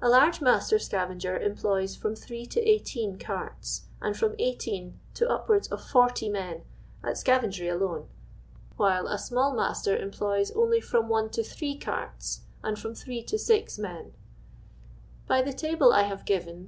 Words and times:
A 0.00 0.08
large 0.08 0.40
master 0.40 0.78
scavenger 0.78 1.36
employs 1.38 1.94
from 1.94 2.16
3 2.16 2.46
to 2.46 2.60
18 2.66 3.18
carts, 3.18 3.82
and 4.00 4.16
from 4.16 4.34
18 4.38 4.98
to 5.12 5.28
upwards 5.30 5.68
of 5.68 5.84
40 5.84 6.30
men 6.30 6.62
at 7.04 7.18
scavengery 7.18 7.68
alone, 7.68 8.08
while 8.78 9.06
a 9.06 9.18
small 9.18 9.54
master 9.54 9.94
employs 9.94 10.50
only 10.52 10.80
from 10.80 11.10
1 11.10 11.28
to 11.32 11.42
3 11.42 11.76
carts 11.76 12.44
and 12.64 12.78
from 12.78 12.94
3 12.94 13.22
to 13.24 13.38
C 13.38 13.66
men. 13.76 14.14
By 15.26 15.42
the 15.42 15.52
table 15.52 15.92
I 15.92 16.04
have 16.04 16.24
given, 16.24 16.62
p. 16.64 16.66